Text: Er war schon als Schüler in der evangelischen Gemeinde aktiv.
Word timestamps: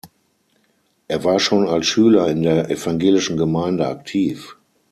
Er 1.07 1.23
war 1.23 1.39
schon 1.39 1.67
als 1.67 1.85
Schüler 1.85 2.27
in 2.27 2.41
der 2.41 2.71
evangelischen 2.71 3.37
Gemeinde 3.37 3.87
aktiv. 3.87 4.57